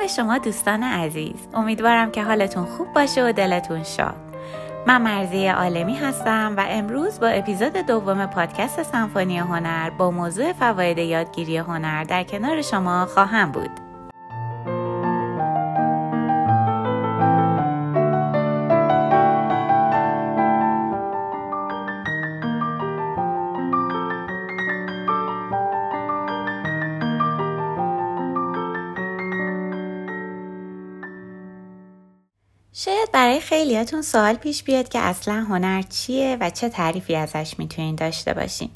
به 0.00 0.06
شما 0.06 0.38
دوستان 0.38 0.82
عزیز 0.82 1.48
امیدوارم 1.54 2.10
که 2.10 2.22
حالتون 2.22 2.64
خوب 2.64 2.92
باشه 2.92 3.28
و 3.28 3.32
دلتون 3.32 3.82
شاد. 3.82 4.14
من 4.86 5.02
مرزی 5.02 5.46
عالمی 5.46 5.94
هستم 5.94 6.54
و 6.56 6.64
امروز 6.68 7.20
با 7.20 7.26
اپیزود 7.26 7.72
دوم 7.72 8.26
پادکست 8.26 8.82
سمفونی 8.82 9.38
هنر 9.38 9.90
با 9.90 10.10
موضوع 10.10 10.52
فواید 10.52 10.98
یادگیری 10.98 11.56
هنر 11.56 12.04
در 12.04 12.24
کنار 12.24 12.62
شما 12.62 13.06
خواهم 13.06 13.52
بود. 13.52 13.89
شاید 32.84 33.12
برای 33.12 33.40
خیلیاتون 33.40 34.02
سوال 34.02 34.34
پیش 34.34 34.62
بیاد 34.62 34.88
که 34.88 34.98
اصلا 34.98 35.34
هنر 35.34 35.82
چیه 35.82 36.36
و 36.40 36.50
چه 36.50 36.68
تعریفی 36.68 37.16
ازش 37.16 37.54
می‌تونین 37.58 37.94
داشته 37.94 38.34
باشین. 38.34 38.70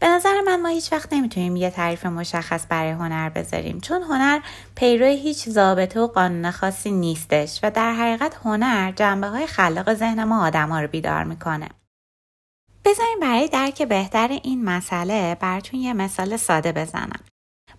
به 0.00 0.08
نظر 0.08 0.40
من 0.40 0.60
ما 0.60 0.68
هیچ 0.68 0.92
وقت 0.92 1.12
نمی‌تونیم 1.12 1.56
یه 1.56 1.70
تعریف 1.70 2.06
مشخص 2.06 2.66
برای 2.68 2.90
هنر 2.90 3.28
بذاریم 3.28 3.80
چون 3.80 4.02
هنر 4.02 4.40
پیرو 4.74 5.06
هیچ 5.06 5.48
ضابطه 5.48 6.00
و 6.00 6.06
قانون 6.06 6.50
خاصی 6.50 6.90
نیستش 6.90 7.60
و 7.62 7.70
در 7.70 7.92
حقیقت 7.92 8.34
هنر 8.44 8.92
جنبه 8.96 9.26
های 9.26 9.46
خلاق 9.46 9.94
ذهن 9.94 10.24
ما 10.24 10.46
آدم 10.46 10.68
ها 10.68 10.80
رو 10.80 10.88
بیدار 10.88 11.24
می‌کنه. 11.24 11.68
بذاریم 12.84 13.20
برای 13.20 13.48
درک 13.48 13.82
بهتر 13.82 14.28
این 14.28 14.64
مسئله 14.64 15.34
براتون 15.34 15.80
یه 15.80 15.92
مثال 15.92 16.36
ساده 16.36 16.72
بزنم. 16.72 17.20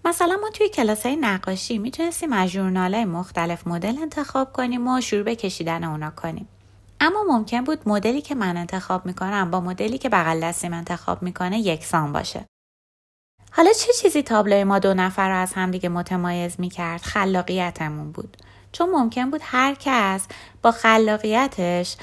مثلا 0.06 0.38
ما 0.42 0.50
توی 0.50 0.70
کلاس 0.70 1.06
های 1.06 1.16
نقاشی 1.16 1.78
می‌تونستیم 1.78 2.34
از 2.34 2.50
ژورنال 2.50 3.06
مختلف 3.06 3.68
مدل 3.68 3.98
انتخاب 4.02 4.54
کنیم 4.54 4.88
و 4.88 5.02
شروع 5.02 5.24
به 5.24 5.36
کشیدن 5.36 5.84
اونا 5.84 6.12
کنیم. 6.12 6.48
اما 7.00 7.24
ممکن 7.28 7.64
بود 7.64 7.90
مدلی 7.90 8.22
که 8.22 8.36
من 8.36 8.58
انتخاب 8.58 9.06
می‌کنم 9.06 9.52
با 9.52 9.60
مدلی 9.60 9.98
که 9.98 10.10
بغل 10.10 10.40
دستیم 10.40 10.74
انتخاب 10.74 11.24
می‌کنه 11.24 11.60
یکسان 11.60 12.14
باشه. 12.14 12.46
حالا 13.52 13.74
چه 13.74 13.94
چیزی 14.02 14.24
تابلوی 14.24 14.64
ما 14.64 14.80
دو 14.80 14.94
نفر 14.94 15.30
رو 15.30 15.36
از 15.36 15.54
همدیگه 15.54 15.90
متمایز 15.90 16.56
می‌کرد؟ 16.60 17.02
خلاقیتمون 17.02 18.12
بود. 18.12 18.38
چون 18.72 18.90
ممکن 18.90 19.32
بود 19.32 19.42
هر 19.44 19.76
کس 19.80 20.28
با 20.62 20.72
خلاقیتش 20.72 21.96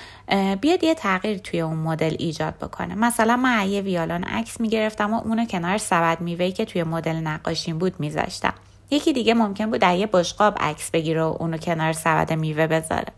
بیاد 0.61 0.85
یه 0.85 0.95
تغییر 0.95 1.39
توی 1.39 1.61
اون 1.61 1.77
مدل 1.77 2.17
ایجاد 2.19 2.55
بکنه. 2.59 2.95
مثلا 2.95 3.37
من 3.37 3.69
یه 3.69 3.81
ویالون 3.81 4.25
عکس 4.25 4.61
می‌گرفتم 4.61 5.15
و 5.15 5.21
اونو 5.25 5.45
کنار 5.45 5.79
سبد 5.79 6.21
میوهی 6.21 6.53
که 6.53 6.65
توی 6.65 6.83
مدل 6.83 7.17
نقاشیم 7.17 7.79
بود 7.79 8.01
میذاشتم. 8.01 8.55
یکی 8.91 9.13
دیگه 9.13 9.35
ممکن 9.35 9.71
بود 9.71 9.81
در 9.81 9.97
یه 9.97 10.07
بشقاب 10.07 10.57
عکس 10.61 10.91
بگیره 10.91 11.23
و 11.23 11.37
اونو 11.41 11.57
کنار 11.57 11.93
سبد 11.93 12.33
میوه 12.33 12.67
بذاره. 12.67 13.13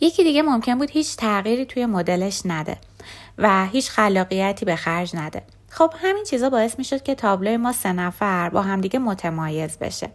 یکی 0.00 0.24
دیگه 0.24 0.42
ممکن 0.42 0.78
بود 0.78 0.90
هیچ 0.90 1.16
تغییری 1.16 1.66
توی 1.66 1.86
مدلش 1.86 2.42
نده 2.44 2.76
و 3.38 3.66
هیچ 3.66 3.90
خلاقیتی 3.90 4.64
به 4.64 4.76
خرج 4.76 5.16
نده. 5.16 5.42
خب 5.68 5.94
همین 6.02 6.24
چیزا 6.24 6.50
باعث 6.50 6.78
می‌شد 6.78 7.02
که 7.02 7.14
تابلوی 7.14 7.56
ما 7.56 7.72
سه 7.72 7.92
نفر 7.92 8.48
با 8.48 8.62
همدیگه 8.62 8.98
متمایز 8.98 9.78
بشه. 9.78 10.10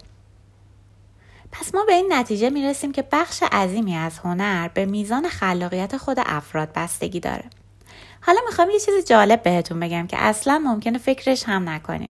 پس 1.52 1.74
ما 1.74 1.84
به 1.84 1.92
این 1.92 2.12
نتیجه 2.12 2.50
می‌رسیم 2.50 2.92
که 2.92 3.04
بخش 3.12 3.42
عظیمی 3.42 3.96
از 3.96 4.18
هنر 4.18 4.68
به 4.68 4.86
میزان 4.86 5.28
خلاقیت 5.28 5.96
خود 5.96 6.16
افراد 6.20 6.72
بستگی 6.74 7.20
داره. 7.20 7.44
حالا 8.20 8.40
می‌خوام 8.46 8.70
یه 8.70 8.80
چیز 8.80 9.04
جالب 9.06 9.42
بهتون 9.42 9.80
بگم 9.80 10.06
که 10.06 10.16
اصلا 10.22 10.58
ممکنه 10.64 10.98
فکرش 10.98 11.44
هم 11.44 11.68
نکنیم. 11.68 12.08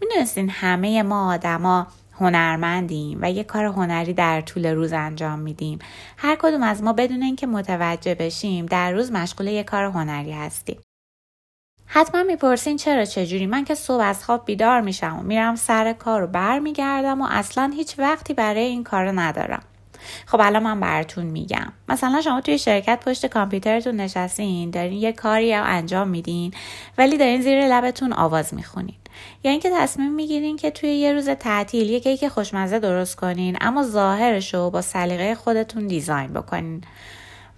می‌دونستین 0.00 0.50
همه 0.50 1.02
ما 1.02 1.32
آدما 1.32 1.86
هنرمندیم 2.20 3.18
و 3.22 3.30
یه 3.30 3.44
کار 3.44 3.64
هنری 3.64 4.12
در 4.12 4.40
طول 4.40 4.66
روز 4.66 4.92
انجام 4.92 5.38
میدیم. 5.38 5.78
هر 6.16 6.36
کدوم 6.36 6.62
از 6.62 6.82
ما 6.82 6.92
بدون 6.92 7.22
اینکه 7.22 7.46
متوجه 7.46 8.14
بشیم 8.14 8.66
در 8.66 8.92
روز 8.92 9.12
مشغول 9.12 9.46
یه 9.46 9.64
کار 9.64 9.84
هنری 9.84 10.32
هستیم. 10.32 10.80
حتما 11.92 12.22
می‌پرسین 12.22 12.76
چرا 12.76 13.04
چجوری؟ 13.04 13.46
من 13.46 13.64
که 13.64 13.74
صبح 13.74 14.02
از 14.02 14.24
خواب 14.24 14.44
بیدار 14.44 14.80
میشم 14.80 15.18
و 15.18 15.22
میرم 15.22 15.56
سر 15.56 15.92
کار 15.92 16.22
و 16.22 16.26
برمیگردم 16.26 17.22
و 17.22 17.26
اصلا 17.30 17.72
هیچ 17.76 17.98
وقتی 17.98 18.34
برای 18.34 18.62
این 18.62 18.84
کار 18.84 19.20
ندارم. 19.20 19.62
خب 20.26 20.40
الان 20.40 20.62
من 20.62 20.80
براتون 20.80 21.24
میگم. 21.24 21.72
مثلا 21.88 22.20
شما 22.20 22.40
توی 22.40 22.58
شرکت 22.58 23.00
پشت 23.04 23.26
کامپیوترتون 23.26 23.96
نشستین 23.96 24.70
دارین 24.70 24.92
یه 24.92 25.12
کاری 25.12 25.54
رو 25.54 25.62
انجام 25.64 26.08
میدین 26.08 26.52
ولی 26.98 27.16
دارین 27.18 27.42
زیر 27.42 27.66
لبتون 27.66 28.12
آواز 28.12 28.54
می‌خونین. 28.54 28.96
یا 29.44 29.50
اینکه 29.50 29.70
تصمیم 29.70 30.12
می‌گیرین 30.12 30.56
که 30.56 30.70
توی 30.70 30.90
یه 30.90 31.12
روز 31.12 31.28
تعطیل 31.28 31.90
یه 31.90 32.00
کیک 32.00 32.28
خوشمزه 32.28 32.78
درست 32.78 33.16
کنین 33.16 33.56
اما 33.60 33.82
ظاهرش 33.82 34.54
رو 34.54 34.70
با 34.70 34.82
سلیقه 34.82 35.34
خودتون 35.34 35.86
دیزاین 35.86 36.32
بکنین. 36.32 36.84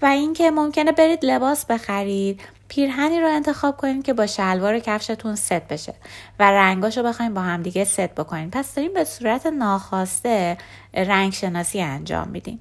و 0.03 0.06
اینکه 0.06 0.50
ممکنه 0.50 0.93
برید 0.93 1.25
لباس 1.25 1.66
بخرید 1.66 2.41
پیرهنی 2.74 3.20
رو 3.20 3.28
انتخاب 3.28 3.76
کنید 3.76 4.04
که 4.04 4.12
با 4.12 4.26
شلوار 4.26 4.78
کفشتون 4.78 5.34
ست 5.34 5.52
بشه 5.52 5.94
و 6.38 6.50
رنگاش 6.50 6.98
رو 6.98 7.04
بخواین 7.04 7.34
با 7.34 7.40
همدیگه 7.40 7.84
ست 7.84 8.00
بکنین. 8.00 8.50
پس 8.50 8.74
داریم 8.74 8.94
به 8.94 9.04
صورت 9.04 9.46
ناخواسته 9.46 10.56
رنگ 10.94 11.32
شناسی 11.32 11.80
انجام 11.80 12.28
میدین. 12.28 12.58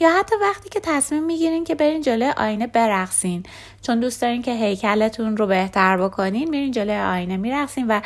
یا 0.00 0.18
حتی 0.18 0.34
وقتی 0.40 0.68
که 0.68 0.80
تصمیم 0.80 1.24
می‌گیرین 1.24 1.64
که 1.64 1.74
برین 1.74 2.02
جلوی 2.02 2.30
آینه 2.36 2.66
برقصین. 2.66 3.42
چون 3.82 4.00
دوست 4.00 4.22
دارین 4.22 4.42
که 4.42 4.52
هیکلتون 4.52 5.36
رو 5.36 5.46
بهتر 5.46 5.96
بکنین 5.96 6.50
میرین 6.50 6.72
جلوی 6.72 6.98
آینه 6.98 7.36
میرقصین 7.36 7.86
و 7.88 8.00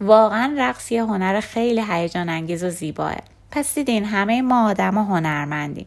واقعا 0.00 0.54
رقص 0.58 0.92
یه 0.92 1.02
هنر 1.02 1.40
خیلی 1.40 1.82
هیجان 1.88 2.28
انگیز 2.28 2.64
و 2.64 2.70
زیباه. 2.70 3.14
پس 3.50 3.74
دیدین 3.74 4.04
همه 4.04 4.42
ما 4.42 4.70
آدم 4.70 4.98
هنرمندیم. 4.98 5.86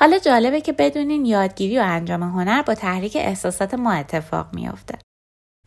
حالا 0.00 0.18
جالبه 0.18 0.60
که 0.60 0.72
بدونین 0.72 1.24
یادگیری 1.26 1.78
و 1.78 1.82
انجام 1.82 2.22
هنر 2.22 2.62
با 2.62 2.74
تحریک 2.74 3.16
احساسات 3.16 3.74
ما 3.74 3.92
اتفاق 3.92 4.54
میافته. 4.54 4.98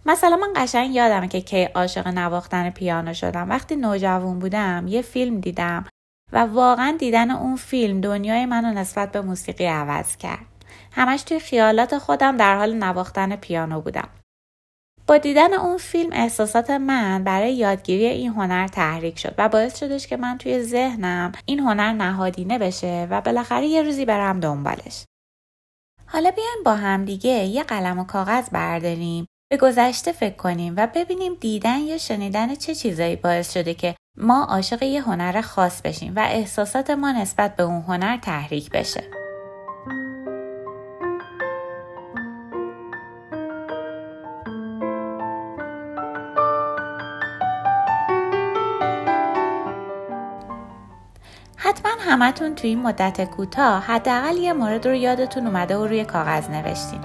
مثلا 0.05 0.35
من 0.35 0.53
قشنگ 0.55 0.95
یادمه 0.95 1.27
که 1.27 1.41
کی 1.41 1.63
عاشق 1.63 2.07
نواختن 2.07 2.69
پیانو 2.69 3.13
شدم. 3.13 3.49
وقتی 3.49 3.75
نوجوان 3.75 4.39
بودم 4.39 4.85
یه 4.87 5.01
فیلم 5.01 5.39
دیدم 5.39 5.85
و 6.31 6.39
واقعا 6.39 6.95
دیدن 6.99 7.31
اون 7.31 7.55
فیلم 7.55 8.01
دنیای 8.01 8.45
منو 8.45 8.79
نسبت 8.79 9.11
به 9.11 9.21
موسیقی 9.21 9.65
عوض 9.65 10.17
کرد. 10.17 10.45
همش 10.91 11.23
توی 11.23 11.39
خیالات 11.39 11.97
خودم 11.97 12.37
در 12.37 12.57
حال 12.57 12.73
نواختن 12.73 13.35
پیانو 13.35 13.81
بودم. 13.81 14.09
با 15.07 15.17
دیدن 15.17 15.53
اون 15.53 15.77
فیلم 15.77 16.09
احساسات 16.13 16.69
من 16.69 17.23
برای 17.23 17.53
یادگیری 17.53 18.05
این 18.05 18.31
هنر 18.31 18.67
تحریک 18.67 19.19
شد 19.19 19.35
و 19.37 19.49
باعث 19.49 19.79
شدش 19.79 20.07
که 20.07 20.17
من 20.17 20.37
توی 20.37 20.63
ذهنم 20.63 21.31
این 21.45 21.59
هنر 21.59 21.91
نهادینه 21.91 22.59
بشه 22.59 23.07
و 23.09 23.21
بالاخره 23.21 23.67
یه 23.67 23.81
روزی 23.81 24.05
برم 24.05 24.39
دنبالش. 24.39 25.05
حالا 26.07 26.31
بیایم 26.31 26.63
با 26.65 26.75
هم 26.75 27.05
دیگه 27.05 27.29
یه 27.29 27.63
قلم 27.63 27.99
و 27.99 28.03
کاغذ 28.03 28.49
برداریم 28.49 29.25
به 29.51 29.57
گذشته 29.57 30.11
فکر 30.11 30.35
کنیم 30.35 30.73
و 30.77 30.87
ببینیم 30.95 31.33
دیدن 31.33 31.79
یا 31.79 31.97
شنیدن 31.97 32.55
چه 32.55 32.75
چیزایی 32.75 33.15
باعث 33.15 33.53
شده 33.53 33.73
که 33.73 33.95
ما 34.17 34.43
عاشق 34.43 34.83
یه 34.83 35.01
هنر 35.01 35.41
خاص 35.41 35.81
بشیم 35.81 36.13
و 36.15 36.19
احساسات 36.19 36.89
ما 36.89 37.11
نسبت 37.11 37.55
به 37.55 37.63
اون 37.63 37.81
هنر 37.81 38.17
تحریک 38.17 38.69
بشه. 38.69 39.22
همتون 51.99 52.55
توی 52.55 52.69
این 52.69 52.81
مدت 52.81 53.29
کوتاه 53.29 53.83
حداقل 53.83 54.37
یه 54.37 54.53
مورد 54.53 54.87
رو 54.87 54.95
یادتون 54.95 55.47
اومده 55.47 55.77
و 55.77 55.87
روی 55.87 56.05
کاغذ 56.05 56.49
نوشتین. 56.49 57.01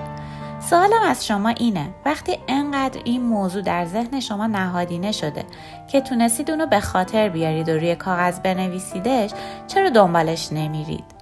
سوالم 0.60 1.02
از 1.02 1.26
شما 1.26 1.48
اینه 1.48 1.88
وقتی 2.04 2.38
انقدر 2.48 3.00
این 3.04 3.22
موضوع 3.22 3.62
در 3.62 3.84
ذهن 3.84 4.20
شما 4.20 4.46
نهادینه 4.46 5.12
شده 5.12 5.44
که 5.92 6.00
تونستید 6.00 6.50
اونو 6.50 6.66
به 6.66 6.80
خاطر 6.80 7.28
بیارید 7.28 7.68
و 7.68 7.72
روی 7.72 7.96
کاغذ 7.96 8.40
بنویسیدش 8.40 9.30
چرا 9.66 9.90
دنبالش 9.90 10.52
نمیرید؟ 10.52 11.17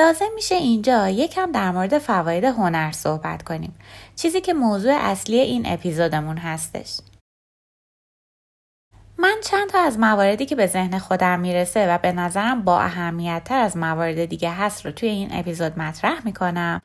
لازم 0.00 0.28
میشه 0.34 0.54
اینجا 0.54 1.08
یکم 1.08 1.52
در 1.52 1.70
مورد 1.70 1.98
فواید 1.98 2.44
هنر 2.44 2.92
صحبت 2.92 3.42
کنیم. 3.42 3.74
چیزی 4.16 4.40
که 4.40 4.54
موضوع 4.54 4.92
اصلی 4.92 5.38
این 5.38 5.62
اپیزودمون 5.66 6.36
هستش. 6.36 6.98
من 9.18 9.36
چند 9.44 9.68
تا 9.68 9.78
از 9.78 9.98
مواردی 9.98 10.46
که 10.46 10.56
به 10.56 10.66
ذهن 10.66 10.98
خودم 10.98 11.40
می‌رسه 11.40 11.94
و 11.94 11.98
به 11.98 12.12
نظرم 12.12 12.62
با 12.62 12.80
اهمیت 12.80 13.42
تر 13.44 13.58
از 13.58 13.76
موارد 13.76 14.24
دیگه 14.24 14.50
هست 14.50 14.86
رو 14.86 14.92
توی 14.92 15.08
این 15.08 15.28
اپیزود 15.32 15.78
مطرح 15.78 16.24
می‌کنم. 16.24 16.82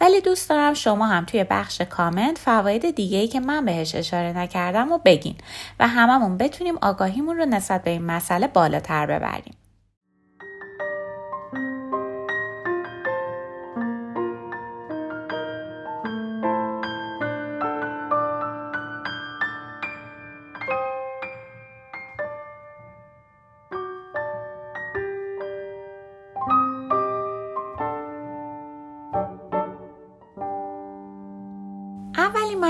ولی 0.00 0.20
دوست 0.20 0.50
دارم 0.50 0.74
شما 0.74 1.06
هم 1.06 1.24
توی 1.24 1.44
بخش 1.44 1.80
کامنت 1.80 2.38
فواید 2.38 2.90
دیگه 2.94 3.18
ای 3.18 3.28
که 3.28 3.40
من 3.40 3.64
بهش 3.64 3.94
اشاره 3.94 4.32
نکردم 4.32 4.92
و 4.92 4.98
بگین 4.98 5.36
و 5.80 5.88
هممون 5.88 6.38
بتونیم 6.38 6.78
آگاهیمون 6.82 7.36
رو 7.36 7.44
نسبت 7.44 7.82
به 7.82 7.90
این 7.90 8.02
مسئله 8.02 8.46
بالاتر 8.46 9.06
ببریم. 9.06 9.54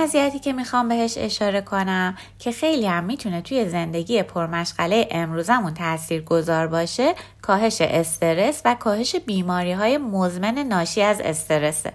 مزیتی 0.09 0.39
که 0.39 0.53
می‌خوام 0.53 0.89
بهش 0.89 1.15
اشاره 1.19 1.61
کنم 1.61 2.17
که 2.39 2.53
خیلی 2.53 2.87
هم 2.87 3.05
می‌تونه 3.05 3.41
توی 3.43 3.69
زندگی 3.69 4.23
پرمشغله 4.23 5.09
امروزمون 5.11 5.75
تأثیر 5.75 6.23
گذار 6.23 6.67
باشه 6.67 7.15
کاهش 7.43 7.81
استرس 7.81 8.63
و 8.65 8.75
کاهش 8.75 9.17
بیماری 9.17 9.73
های 9.73 9.99
مزمن 9.99 10.59
ناشی 10.59 11.03
از 11.03 11.21
استرسه. 11.21 11.93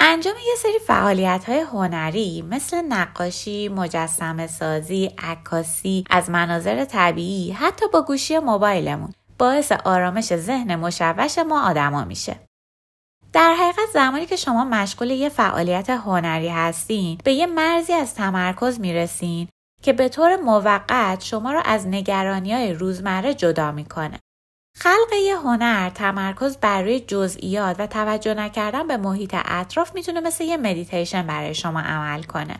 انجام 0.00 0.34
یه 0.46 0.54
سری 0.58 0.78
فعالیت 0.86 1.44
های 1.46 1.60
هنری 1.60 2.42
مثل 2.50 2.82
نقاشی، 2.88 3.68
مجسم 3.68 4.46
سازی، 4.46 5.10
عکاسی 5.18 6.04
از 6.10 6.30
مناظر 6.30 6.84
طبیعی 6.84 7.52
حتی 7.52 7.86
با 7.92 8.02
گوشی 8.02 8.38
موبایلمون 8.38 9.12
باعث 9.38 9.72
آرامش 9.72 10.36
ذهن 10.36 10.76
مشوش 10.76 11.38
ما 11.38 11.70
آدما 11.70 12.04
میشه. 12.04 12.36
در 13.34 13.54
حقیقت 13.54 13.90
زمانی 13.92 14.26
که 14.26 14.36
شما 14.36 14.64
مشغول 14.64 15.10
یه 15.10 15.28
فعالیت 15.28 15.90
هنری 15.90 16.48
هستین 16.48 17.18
به 17.24 17.32
یه 17.32 17.46
مرزی 17.46 17.92
از 17.92 18.14
تمرکز 18.14 18.80
می‌رسین 18.80 19.48
که 19.82 19.92
به 19.92 20.08
طور 20.08 20.36
موقت 20.36 21.24
شما 21.24 21.52
رو 21.52 21.62
از 21.64 21.86
نگرانی 21.86 22.52
های 22.52 22.72
روزمره 22.72 23.34
جدا 23.34 23.72
می‌کنه. 23.72 24.18
خلق 24.76 25.12
یه 25.26 25.36
هنر 25.36 25.90
تمرکز 25.90 26.56
بر 26.56 26.82
روی 26.82 27.00
جزئیات 27.00 27.76
و 27.78 27.86
توجه 27.86 28.34
نکردن 28.34 28.86
به 28.86 28.96
محیط 28.96 29.36
اطراف 29.44 29.94
می‌تونه 29.94 30.20
مثل 30.20 30.44
یه 30.44 30.56
مدیتیشن 30.56 31.26
برای 31.26 31.54
شما 31.54 31.80
عمل 31.80 32.22
کنه. 32.22 32.56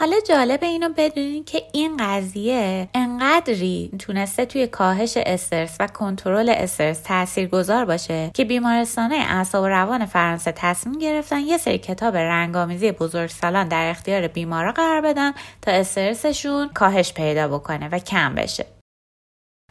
حالا 0.00 0.16
جالب 0.28 0.62
اینو 0.62 0.88
بدونین 0.96 1.44
که 1.44 1.62
این 1.72 1.96
قضیه 1.96 2.88
انقدری 2.94 3.90
تونسته 3.98 4.46
توی 4.46 4.66
کاهش 4.66 5.16
استرس 5.16 5.76
و 5.80 5.86
کنترل 5.86 6.48
استرس 6.48 7.00
تاثیرگذار 7.00 7.84
باشه 7.84 8.30
که 8.34 8.44
بیمارستانه 8.44 9.14
اعصاب 9.14 9.64
و 9.64 9.68
روان 9.68 10.06
فرانسه 10.06 10.52
تصمیم 10.52 10.98
گرفتن 10.98 11.40
یه 11.40 11.58
سری 11.58 11.78
کتاب 11.78 12.16
رنگآمیزی 12.16 12.92
بزرگسالان 12.92 13.68
در 13.68 13.90
اختیار 13.90 14.26
بیمارا 14.26 14.72
قرار 14.72 15.00
بدن 15.00 15.32
تا 15.62 15.72
استرسشون 15.72 16.68
کاهش 16.68 17.12
پیدا 17.12 17.48
بکنه 17.48 17.88
و 17.88 17.98
کم 17.98 18.34
بشه 18.34 18.66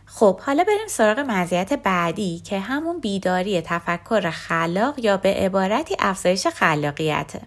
خب 0.05 0.39
حالا 0.39 0.63
بریم 0.63 0.87
سراغ 0.87 1.19
مزیت 1.19 1.73
بعدی 1.73 2.39
که 2.39 2.59
همون 2.59 2.99
بیداری 2.99 3.61
تفکر 3.61 4.29
خلاق 4.29 4.99
یا 4.99 5.17
به 5.17 5.33
عبارتی 5.33 5.95
افزایش 5.99 6.47
خلاقیته. 6.47 7.41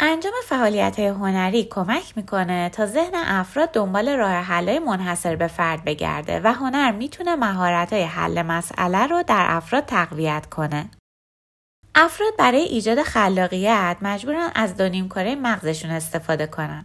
انجام 0.00 0.32
فعالیت 0.44 0.98
هنری 0.98 1.64
کمک 1.64 2.12
می‌کنه 2.16 2.68
تا 2.68 2.86
ذهن 2.86 3.14
افراد 3.14 3.72
دنبال 3.72 4.08
راه 4.08 4.32
حلای 4.32 4.78
منحصر 4.78 5.36
به 5.36 5.46
فرد 5.46 5.84
بگرده 5.84 6.40
و 6.44 6.52
هنر 6.52 6.92
می‌تونه 6.92 7.36
مهارت 7.36 7.92
های 7.92 8.02
حل 8.02 8.42
مسئله 8.42 9.06
رو 9.06 9.22
در 9.22 9.46
افراد 9.48 9.84
تقویت 9.86 10.46
کنه. 10.46 10.90
افراد 11.94 12.32
برای 12.38 12.60
ایجاد 12.60 13.02
خلاقیت 13.02 13.96
مجبورن 14.02 14.50
از 14.54 14.76
دو 14.76 15.08
کاره 15.08 15.34
مغزشون 15.34 15.90
استفاده 15.90 16.46
کنن 16.46 16.84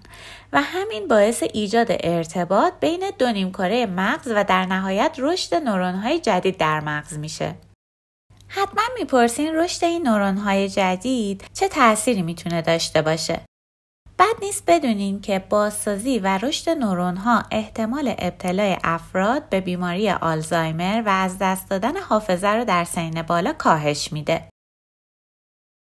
و 0.53 0.61
همین 0.61 1.07
باعث 1.07 1.43
ایجاد 1.53 1.87
ارتباط 1.89 2.73
بین 2.79 3.11
دو 3.19 3.49
کاره 3.49 3.85
مغز 3.85 4.31
و 4.35 4.43
در 4.43 4.65
نهایت 4.65 5.15
رشد 5.17 5.55
نورونهای 5.55 6.19
جدید 6.19 6.57
در 6.57 6.79
مغز 6.79 7.17
میشه. 7.17 7.55
حتما 8.53 8.83
می‌پرسین 8.99 9.55
رشد 9.55 9.85
این 9.85 10.07
نورونهای 10.07 10.69
جدید 10.69 11.45
چه 11.53 11.67
تأثیری 11.67 12.21
می‌تونه 12.21 12.61
داشته 12.61 13.01
باشه. 13.01 13.41
بد 14.19 14.35
نیست 14.41 14.63
بدونین 14.67 15.21
که 15.21 15.39
بازسازی 15.39 16.19
و 16.19 16.37
رشد 16.37 16.69
نورون 16.69 17.17
ها 17.17 17.43
احتمال 17.51 18.15
ابتلای 18.17 18.77
افراد 18.83 19.49
به 19.49 19.61
بیماری 19.61 20.09
آلزایمر 20.09 21.03
و 21.05 21.09
از 21.09 21.37
دست 21.37 21.69
دادن 21.69 21.97
حافظه 21.97 22.47
رو 22.47 22.65
در 22.65 22.83
سین 22.83 23.21
بالا 23.21 23.53
کاهش 23.53 24.13
میده. 24.13 24.49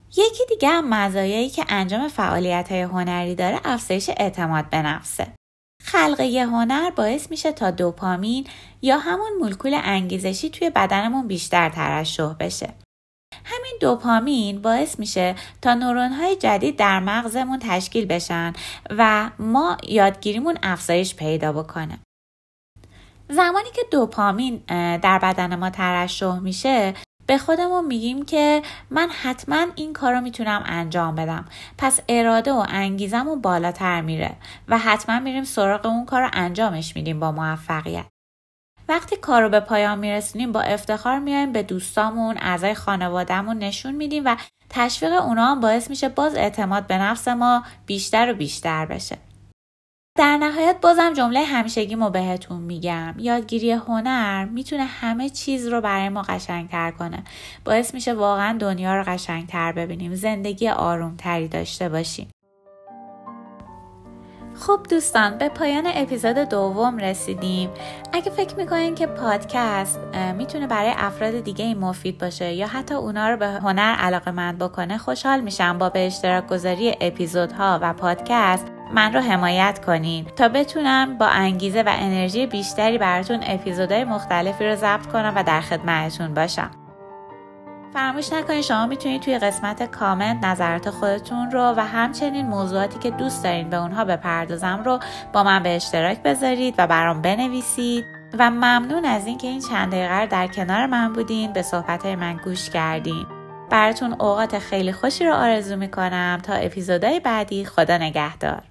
یکی 0.09 0.45
دیگه 0.49 0.69
هم 0.69 0.89
مزایایی 0.89 1.49
که 1.49 1.65
انجام 1.69 2.07
فعالیت 2.07 2.71
های 2.71 2.81
هنری 2.81 3.35
داره 3.35 3.59
افزایش 3.65 4.09
اعتماد 4.17 4.69
به 4.69 4.81
نفسه. 4.81 5.33
خلق 5.83 6.19
یه 6.19 6.45
هنر 6.45 6.89
باعث 6.89 7.31
میشه 7.31 7.51
تا 7.51 7.71
دوپامین 7.71 8.47
یا 8.81 8.97
همون 8.97 9.31
مولکول 9.39 9.79
انگیزشی 9.83 10.49
توی 10.49 10.69
بدنمون 10.69 11.27
بیشتر 11.27 11.69
ترشح 11.69 12.33
بشه. 12.39 12.73
همین 13.45 13.73
دوپامین 13.81 14.61
باعث 14.61 14.99
میشه 14.99 15.35
تا 15.61 15.73
نورون 15.73 16.11
های 16.11 16.35
جدید 16.35 16.77
در 16.77 16.99
مغزمون 16.99 17.59
تشکیل 17.59 18.05
بشن 18.05 18.53
و 18.89 19.29
ما 19.39 19.77
یادگیریمون 19.87 20.57
افزایش 20.63 21.15
پیدا 21.15 21.53
بکنه. 21.53 21.99
زمانی 23.29 23.69
که 23.75 23.81
دوپامین 23.91 24.63
در 24.97 25.19
بدن 25.19 25.55
ما 25.55 25.69
ترشح 25.69 26.39
میشه 26.39 26.93
به 27.31 27.37
خودمون 27.37 27.85
میگیم 27.85 28.25
که 28.25 28.61
من 28.89 29.09
حتما 29.21 29.65
این 29.75 29.93
کار 29.93 30.13
رو 30.13 30.21
می‌تونم 30.21 30.63
انجام 30.65 31.15
بدم. 31.15 31.45
پس 31.77 31.99
اراده 32.09 32.51
و 32.51 32.65
انگیزمون 32.69 33.41
بالاتر 33.41 34.01
میره 34.01 34.35
و 34.67 34.77
حتما 34.77 35.19
میریم 35.19 35.43
سراغ 35.43 35.85
اون 35.85 36.05
کار 36.05 36.21
رو 36.21 36.29
انجامش 36.33 36.95
میدیم 36.95 37.19
با 37.19 37.31
موفقیت. 37.31 38.05
وقتی 38.89 39.15
کار 39.15 39.41
رو 39.41 39.49
به 39.49 39.59
پایان 39.59 39.99
میرسونیم 39.99 40.51
با 40.51 40.61
افتخار 40.61 41.19
میایم 41.19 41.51
به 41.51 41.63
دوستامون 41.63 42.37
اعضای 42.37 42.73
خانوادهمون 42.73 43.57
نشون 43.57 43.95
میدیم 43.95 44.23
و 44.25 44.35
تشویق 44.69 45.13
اونا 45.13 45.45
هم 45.45 45.59
باعث 45.59 45.89
میشه 45.89 46.09
باز 46.09 46.35
اعتماد 46.35 46.87
به 46.87 46.97
نفس 46.97 47.27
ما 47.27 47.63
بیشتر 47.85 48.31
و 48.31 48.35
بیشتر 48.35 48.85
بشه. 48.85 49.17
در 50.15 50.37
نهایت 50.37 50.75
بازم 50.81 51.13
جمله 51.13 51.43
همیشگیمو 51.43 52.09
بهتون 52.09 52.61
میگم. 52.61 53.15
یادگیری 53.17 53.71
هنر 53.71 54.45
می‌تونه 54.45 54.83
همه 54.83 55.29
چیز 55.29 55.67
رو 55.67 55.81
برای 55.81 56.09
ما 56.09 56.21
قشنگتر 56.21 56.91
کنه. 56.91 57.23
باعث 57.65 57.93
میشه 57.93 58.13
واقعا 58.13 58.57
دنیا 58.57 58.95
رو 58.95 59.03
قشنگتر 59.07 59.71
ببینیم. 59.71 60.15
زندگی 60.15 60.69
آرومتری 60.69 61.47
داشته 61.47 61.89
باشیم. 61.89 62.27
خب 64.55 64.79
دوستان 64.89 65.37
به 65.37 65.49
پایان 65.49 65.83
اپیزود 65.93 66.35
دوم 66.35 66.97
رسیدیم. 66.97 67.69
اگه 68.13 68.31
فکر 68.31 68.55
می‌کنین 68.55 68.95
که 68.95 69.07
پادکست 69.07 69.99
می‌تونه 70.37 70.67
برای 70.67 70.91
افراد 70.97 71.39
دیگه 71.39 71.65
این 71.65 71.77
مفید 71.77 72.17
باشه 72.17 72.53
یا 72.53 72.67
حتی 72.67 72.93
اونا 72.93 73.29
رو 73.29 73.37
به 73.37 73.47
هنر 73.47 73.95
علاقه 73.99 74.31
مند 74.31 74.57
بکنه 74.57 74.97
خوشحال 74.97 75.41
میشم 75.41 75.77
با 75.77 75.89
به 75.89 76.07
اشتراک 76.07 76.47
گذاری 76.47 76.95
اپیزودها 77.01 77.79
و 77.81 77.93
پادکست 77.93 78.70
من 78.93 79.13
رو 79.13 79.19
حمایت 79.19 79.85
کنین 79.85 80.25
تا 80.25 80.47
بتونم 80.47 81.17
با 81.17 81.27
انگیزه 81.27 81.81
و 81.81 81.91
انرژی 81.99 82.47
بیشتری 82.47 82.97
براتون 82.97 83.39
اپیزودهای 83.43 84.03
مختلفی 84.03 84.65
رو 84.65 84.75
ضبط 84.75 85.05
کنم 85.05 85.33
و 85.35 85.43
در 85.43 85.61
خدمتتون 85.61 86.33
باشم. 86.33 86.71
فراموش 87.93 88.33
نکنید 88.33 88.61
شما 88.61 88.87
می‌تونید 88.87 89.21
توی 89.21 89.39
قسمت 89.39 89.91
کامنت 89.91 90.45
نظرات 90.45 90.89
خودتون 90.89 91.51
رو 91.51 91.73
و 91.77 91.85
همچنین 91.85 92.47
موضوعاتی 92.47 92.99
که 92.99 93.11
دوست 93.11 93.43
دارین 93.43 93.69
به 93.69 93.77
اونها 93.77 94.05
بپردازم 94.05 94.81
رو 94.85 94.99
با 95.33 95.43
من 95.43 95.63
به 95.63 95.75
اشتراک 95.75 96.23
بذارید 96.23 96.75
و 96.77 96.87
برام 96.87 97.21
بنویسید. 97.21 98.05
و 98.39 98.49
ممنون 98.49 99.05
از 99.05 99.27
اینکه 99.27 99.47
این 99.47 99.59
چند 99.59 99.91
دقیقه 99.91 100.25
در 100.25 100.47
کنار 100.47 100.85
من 100.85 101.13
بودین 101.13 101.53
به 101.53 101.61
صحبت 101.61 102.05
من 102.05 102.37
گوش 102.37 102.69
کردین. 102.69 103.25
براتون 103.69 104.13
اوقات 104.13 104.59
خیلی 104.59 104.91
خوشی 104.91 105.25
رو 105.25 105.33
آرزو 105.33 105.75
می‌کنم 105.75 106.39
تا 106.43 106.53
اپیزودهای 106.53 107.19
بعدی. 107.19 107.65
خدا 107.65 107.97
نگهدار. 107.97 108.70